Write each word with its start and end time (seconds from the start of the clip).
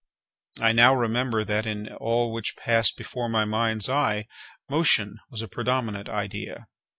I 0.59 0.71
now 0.71 0.95
remember 0.95 1.45
that, 1.45 1.67
in 1.67 1.93
all 1.93 2.33
which 2.33 2.55
passed 2.57 2.97
before 2.97 3.29
my 3.29 3.45
mind's 3.45 3.87
eye, 3.87 4.25
motion 4.67 5.19
was 5.29 5.43
a 5.43 5.47
predominant 5.47 6.09
idea. 6.09 6.65